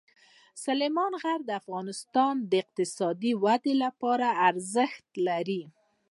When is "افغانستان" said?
1.61-2.33